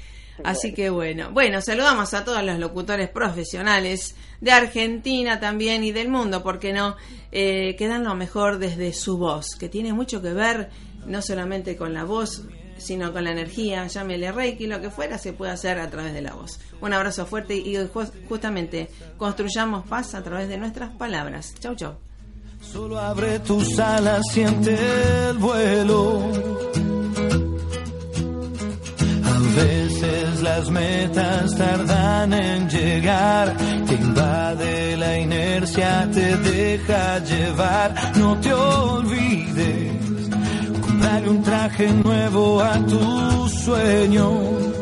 Así 0.42 0.74
que 0.74 0.90
bueno, 0.90 1.30
bueno, 1.30 1.60
saludamos 1.60 2.12
a 2.12 2.24
todos 2.24 2.42
los 2.42 2.58
locutores 2.58 3.08
profesionales 3.08 4.16
de 4.40 4.50
Argentina 4.50 5.38
también 5.38 5.84
y 5.84 5.92
del 5.92 6.08
mundo, 6.08 6.42
porque 6.42 6.72
no, 6.72 6.96
eh, 7.30 7.76
que 7.76 7.86
dan 7.86 8.02
lo 8.02 8.14
mejor 8.16 8.58
desde 8.58 8.92
su 8.92 9.16
voz, 9.16 9.54
que 9.54 9.68
tiene 9.68 9.92
mucho 9.92 10.20
que 10.20 10.32
ver 10.32 10.70
no 11.06 11.22
solamente 11.22 11.76
con 11.76 11.94
la 11.94 12.04
voz, 12.04 12.42
sino 12.78 13.12
con 13.12 13.24
la 13.24 13.30
energía, 13.30 13.86
llámele 13.86 14.32
Reiki, 14.32 14.66
lo 14.66 14.80
que 14.80 14.90
fuera, 14.90 15.18
se 15.18 15.32
puede 15.32 15.52
hacer 15.52 15.78
a 15.78 15.88
través 15.88 16.12
de 16.12 16.22
la 16.22 16.34
voz. 16.34 16.58
Un 16.80 16.92
abrazo 16.92 17.26
fuerte 17.26 17.54
y 17.54 17.76
justamente 18.28 18.88
construyamos 19.16 19.86
paz 19.86 20.14
a 20.14 20.22
través 20.22 20.48
de 20.48 20.58
nuestras 20.58 20.90
palabras. 20.96 21.54
Chau, 21.60 21.76
chau. 21.76 21.98
Solo 22.72 22.98
abre 22.98 23.38
tus 23.40 23.78
alas, 23.78 24.20
siente 24.32 24.76
el 25.28 25.38
vuelo. 25.38 26.20
A 29.24 29.38
veces 29.56 30.42
las 30.42 30.70
metas 30.70 31.56
tardan 31.56 32.32
en 32.32 32.68
llegar, 32.68 33.56
te 33.86 33.94
invade 33.94 34.96
la 34.96 35.18
inercia, 35.18 36.08
te 36.12 36.36
deja 36.36 37.18
llevar, 37.20 37.94
no 38.16 38.36
te 38.40 38.52
olvides, 38.52 40.28
comprarle 40.80 41.28
un 41.30 41.42
traje 41.42 41.88
nuevo 41.92 42.60
a 42.60 42.74
tus 42.86 43.52
sueños. 43.64 44.73